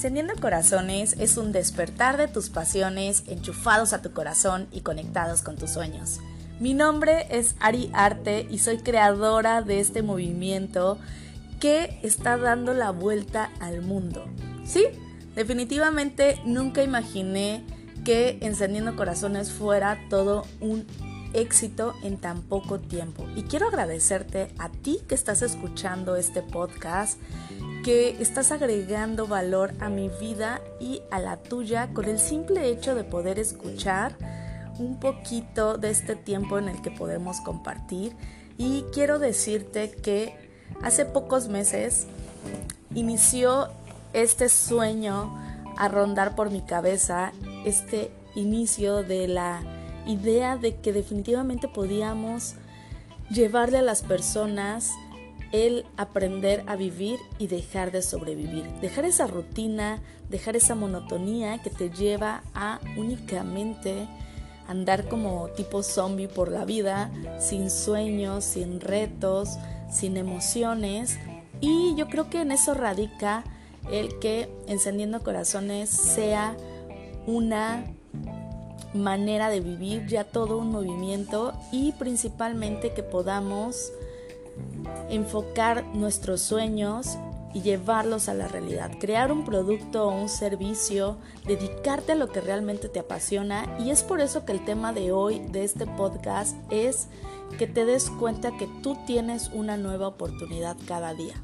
Encendiendo 0.00 0.32
Corazones 0.40 1.14
es 1.18 1.36
un 1.36 1.52
despertar 1.52 2.16
de 2.16 2.26
tus 2.26 2.48
pasiones 2.48 3.22
enchufados 3.26 3.92
a 3.92 4.00
tu 4.00 4.12
corazón 4.12 4.66
y 4.72 4.80
conectados 4.80 5.42
con 5.42 5.56
tus 5.56 5.72
sueños. 5.72 6.20
Mi 6.58 6.72
nombre 6.72 7.26
es 7.28 7.54
Ari 7.60 7.90
Arte 7.92 8.46
y 8.48 8.60
soy 8.60 8.78
creadora 8.78 9.60
de 9.60 9.78
este 9.78 10.02
movimiento 10.02 10.96
que 11.60 12.00
está 12.02 12.38
dando 12.38 12.72
la 12.72 12.92
vuelta 12.92 13.50
al 13.60 13.82
mundo. 13.82 14.24
Sí, 14.64 14.86
definitivamente 15.34 16.40
nunca 16.46 16.82
imaginé 16.82 17.62
que 18.02 18.38
Encendiendo 18.40 18.96
Corazones 18.96 19.52
fuera 19.52 19.98
todo 20.08 20.46
un 20.62 20.86
éxito 21.32 21.94
en 22.02 22.18
tan 22.18 22.42
poco 22.42 22.78
tiempo. 22.78 23.26
Y 23.36 23.42
quiero 23.44 23.68
agradecerte 23.68 24.52
a 24.58 24.68
ti 24.68 25.00
que 25.08 25.14
estás 25.14 25.42
escuchando 25.42 26.16
este 26.16 26.42
podcast 26.42 27.18
que 27.82 28.20
estás 28.20 28.52
agregando 28.52 29.26
valor 29.26 29.72
a 29.80 29.88
mi 29.88 30.10
vida 30.20 30.60
y 30.80 31.02
a 31.10 31.18
la 31.18 31.36
tuya 31.38 31.88
con 31.94 32.04
el 32.04 32.18
simple 32.18 32.68
hecho 32.68 32.94
de 32.94 33.04
poder 33.04 33.38
escuchar 33.38 34.16
un 34.78 35.00
poquito 35.00 35.78
de 35.78 35.90
este 35.90 36.14
tiempo 36.14 36.58
en 36.58 36.68
el 36.68 36.82
que 36.82 36.90
podemos 36.90 37.40
compartir. 37.40 38.14
Y 38.58 38.84
quiero 38.92 39.18
decirte 39.18 39.90
que 39.90 40.34
hace 40.82 41.06
pocos 41.06 41.48
meses 41.48 42.06
inició 42.94 43.68
este 44.12 44.48
sueño 44.48 45.34
a 45.76 45.88
rondar 45.88 46.34
por 46.34 46.50
mi 46.50 46.60
cabeza, 46.60 47.32
este 47.64 48.10
inicio 48.34 49.02
de 49.02 49.28
la 49.28 49.62
idea 50.12 50.56
de 50.56 50.76
que 50.76 50.92
definitivamente 50.92 51.68
podíamos 51.68 52.54
llevarle 53.30 53.78
a 53.78 53.82
las 53.82 54.02
personas 54.02 54.90
el 55.52 55.84
aprender 55.96 56.62
a 56.66 56.76
vivir 56.76 57.18
y 57.38 57.48
dejar 57.48 57.90
de 57.90 58.02
sobrevivir. 58.02 58.64
Dejar 58.80 59.04
esa 59.04 59.26
rutina, 59.26 60.00
dejar 60.28 60.56
esa 60.56 60.74
monotonía 60.74 61.58
que 61.58 61.70
te 61.70 61.90
lleva 61.90 62.42
a 62.54 62.80
únicamente 62.96 64.06
andar 64.68 65.08
como 65.08 65.48
tipo 65.48 65.82
zombie 65.82 66.28
por 66.28 66.50
la 66.50 66.64
vida, 66.64 67.10
sin 67.40 67.70
sueños, 67.70 68.44
sin 68.44 68.80
retos, 68.80 69.58
sin 69.90 70.16
emociones. 70.16 71.18
Y 71.60 71.94
yo 71.96 72.08
creo 72.08 72.30
que 72.30 72.42
en 72.42 72.52
eso 72.52 72.74
radica 72.74 73.42
el 73.90 74.18
que 74.20 74.48
Encendiendo 74.68 75.22
Corazones 75.24 75.90
sea 75.90 76.56
una 77.26 77.84
manera 78.94 79.50
de 79.50 79.60
vivir, 79.60 80.06
ya 80.06 80.24
todo 80.24 80.58
un 80.58 80.70
movimiento 80.70 81.52
y 81.72 81.92
principalmente 81.92 82.92
que 82.92 83.02
podamos 83.02 83.92
enfocar 85.08 85.84
nuestros 85.94 86.40
sueños 86.40 87.16
y 87.52 87.62
llevarlos 87.62 88.28
a 88.28 88.34
la 88.34 88.48
realidad. 88.48 88.92
Crear 89.00 89.32
un 89.32 89.44
producto 89.44 90.06
o 90.06 90.14
un 90.14 90.28
servicio, 90.28 91.16
dedicarte 91.46 92.12
a 92.12 92.16
lo 92.16 92.28
que 92.28 92.40
realmente 92.40 92.88
te 92.88 93.00
apasiona 93.00 93.76
y 93.80 93.90
es 93.90 94.02
por 94.02 94.20
eso 94.20 94.44
que 94.44 94.52
el 94.52 94.64
tema 94.64 94.92
de 94.92 95.12
hoy 95.12 95.40
de 95.50 95.64
este 95.64 95.86
podcast 95.86 96.56
es 96.70 97.08
que 97.58 97.66
te 97.66 97.84
des 97.84 98.10
cuenta 98.10 98.56
que 98.56 98.68
tú 98.82 98.96
tienes 99.06 99.50
una 99.52 99.76
nueva 99.76 100.08
oportunidad 100.08 100.76
cada 100.86 101.14
día. 101.14 101.34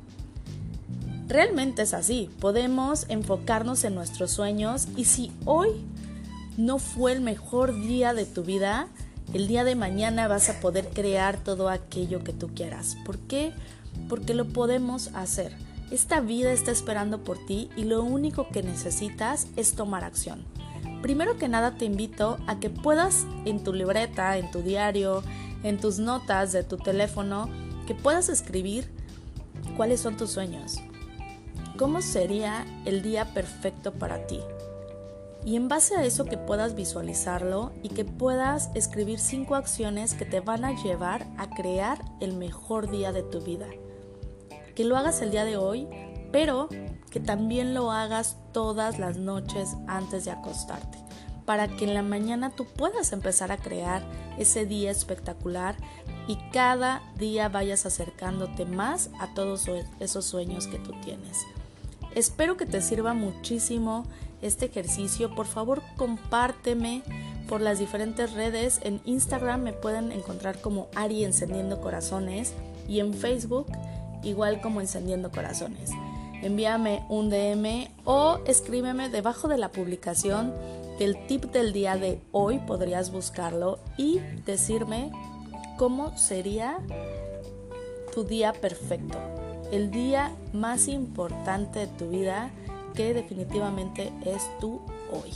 Realmente 1.27 1.83
es 1.83 1.93
así, 1.93 2.31
podemos 2.39 3.07
enfocarnos 3.09 3.83
en 3.83 3.97
nuestros 3.97 4.31
sueños 4.31 4.87
y 4.97 5.07
si 5.07 5.33
hoy 5.45 5.85
no 6.57 6.79
fue 6.79 7.12
el 7.12 7.21
mejor 7.21 7.79
día 7.81 8.15
de 8.15 8.25
tu 8.25 8.43
vida, 8.43 8.89
el 9.35 9.47
día 9.47 9.65
de 9.65 9.75
mañana 9.75 10.29
vas 10.29 10.49
a 10.49 10.61
poder 10.61 10.89
crear 10.89 11.37
todo 11.37 11.69
aquello 11.69 12.25
que 12.25 12.33
tú 12.33 12.49
quieras. 12.55 12.97
¿Por 13.05 13.19
qué? 13.19 13.53
Porque 14.09 14.35
lo 14.35 14.47
podemos 14.47 15.09
hacer. 15.15 15.53
Esta 15.91 16.21
vida 16.21 16.53
está 16.53 16.71
esperando 16.71 17.22
por 17.22 17.44
ti 17.47 17.69
y 17.77 17.84
lo 17.84 18.03
único 18.03 18.49
que 18.49 18.62
necesitas 18.62 19.47
es 19.56 19.75
tomar 19.75 20.05
acción. 20.05 20.44
Primero 21.03 21.37
que 21.37 21.49
nada 21.49 21.77
te 21.77 21.84
invito 21.84 22.39
a 22.47 22.59
que 22.59 22.71
puedas 22.71 23.27
en 23.44 23.62
tu 23.62 23.73
libreta, 23.73 24.38
en 24.38 24.50
tu 24.50 24.62
diario, 24.62 25.23
en 25.62 25.78
tus 25.78 25.99
notas 25.99 26.53
de 26.53 26.65
tu 26.65 26.77
teléfono, 26.77 27.49
que 27.87 27.94
puedas 27.94 28.28
escribir 28.28 28.91
cuáles 29.77 30.00
son 30.00 30.17
tus 30.17 30.31
sueños. 30.31 30.78
¿Cómo 31.77 32.00
sería 32.00 32.65
el 32.84 33.03
día 33.03 33.27
perfecto 33.34 33.93
para 33.93 34.27
ti? 34.27 34.41
Y 35.47 35.55
en 35.55 35.69
base 35.69 35.95
a 35.95 36.05
eso 36.05 36.25
que 36.25 36.39
puedas 36.39 36.75
visualizarlo 36.75 37.71
y 37.84 37.91
que 37.91 38.05
puedas 38.05 38.69
escribir 38.75 39.21
cinco 39.21 39.55
acciones 39.55 40.15
que 40.15 40.25
te 40.25 40.41
van 40.41 40.65
a 40.65 40.73
llevar 40.83 41.25
a 41.39 41.49
crear 41.51 42.05
el 42.19 42.37
mejor 42.37 42.91
día 42.91 43.12
de 43.12 43.23
tu 43.23 43.41
vida. 43.41 43.69
Que 44.75 44.83
lo 44.83 44.97
hagas 44.97 45.23
el 45.23 45.31
día 45.31 45.45
de 45.45 45.56
hoy, 45.56 45.87
pero 46.33 46.69
que 47.12 47.21
también 47.21 47.75
lo 47.75 47.93
hagas 47.93 48.39
todas 48.53 48.99
las 48.99 49.19
noches 49.19 49.77
antes 49.87 50.25
de 50.25 50.33
acostarte, 50.33 50.99
para 51.45 51.69
que 51.69 51.85
en 51.85 51.95
la 51.95 52.03
mañana 52.03 52.51
tú 52.51 52.67
puedas 52.67 53.12
empezar 53.12 53.53
a 53.53 53.59
crear 53.59 54.03
ese 54.39 54.67
día 54.67 54.91
espectacular 54.91 55.77
y 56.27 56.39
cada 56.51 57.03
día 57.19 57.49
vayas 57.49 57.87
acercándote 57.87 58.65
más 58.65 59.11
a 59.21 59.33
todos 59.33 59.71
esos 60.01 60.25
sueños 60.25 60.67
que 60.67 60.81
tú 60.81 60.91
tienes. 61.05 61.39
Espero 62.17 62.56
que 62.56 62.67
te 62.67 62.81
sirva 62.81 63.15
muchísimo 63.15 64.06
este 64.43 64.67
ejercicio, 64.67 65.35
por 65.35 65.47
favor 65.47 65.83
compárteme 65.97 67.03
por 67.49 67.61
las 67.61 67.79
diferentes 67.79 68.33
redes. 68.33 68.81
En 68.83 69.01
Instagram 69.05 69.63
me 69.63 69.73
pueden 69.73 70.13
encontrar 70.13 70.61
como 70.61 70.89
Ari 70.95 71.25
Encendiendo 71.25 71.81
Corazones 71.81 72.55
y 72.89 73.01
en 73.01 73.15
Facebook 73.15 73.67
igual 74.23 74.61
como 74.61 74.81
Encendiendo 74.81 75.31
Corazones. 75.31 75.91
Envíame 76.43 77.03
un 77.09 77.31
DM 77.31 77.89
o 78.05 78.39
escríbeme 78.47 79.09
debajo 79.09 79.49
de 79.49 79.59
la 79.59 79.71
publicación 79.71 80.53
del 80.99 81.27
tip 81.27 81.45
del 81.47 81.73
día 81.73 81.97
de 81.97 82.21
hoy, 82.33 82.59
podrías 82.59 83.11
buscarlo 83.11 83.79
y 83.97 84.21
decirme 84.45 85.11
cómo 85.77 86.17
sería 86.17 86.79
tu 88.15 88.25
día 88.25 88.53
perfecto, 88.53 89.19
el 89.73 89.91
día 89.91 90.33
más 90.53 90.89
importante 90.89 91.81
de 91.81 91.87
tu 91.87 92.09
vida 92.09 92.51
que 92.97 93.15
definitivamente 93.15 94.12
es 94.25 94.43
tú 94.61 94.81
hoy. 95.12 95.33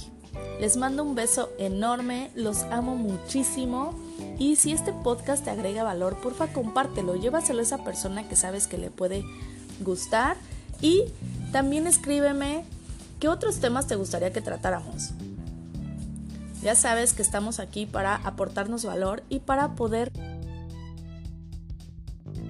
Les 0.61 0.77
mando 0.77 1.03
un 1.03 1.15
beso 1.15 1.51
enorme, 1.59 2.31
los 2.35 2.63
amo 2.65 2.97
muchísimo 2.97 3.95
y 4.39 4.57
si 4.57 4.73
este 4.73 4.93
podcast 4.93 5.45
te 5.45 5.51
agrega 5.51 5.83
valor, 5.83 6.17
porfa 6.21 6.53
compártelo, 6.53 7.17
llévaselo 7.17 7.61
a 7.61 7.63
esa 7.63 7.85
persona 7.85 8.29
que 8.29 8.37
sabes 8.37 8.67
que 8.67 8.79
le 8.79 8.91
puede 8.91 9.25
gustar 9.81 10.37
y 10.81 11.05
también 11.53 11.87
escríbeme 11.87 12.65
qué 13.19 13.29
otros 13.29 13.61
temas 13.61 13.87
te 13.87 13.97
gustaría 13.97 14.33
que 14.33 14.41
tratáramos. 14.41 15.11
Ya 16.63 16.75
sabes 16.75 17.15
que 17.15 17.23
estamos 17.23 17.59
aquí 17.59 17.87
para 17.87 18.17
aportarnos 18.17 18.85
valor 18.85 19.23
y 19.31 19.41
para 19.41 19.75
poder 19.77 20.13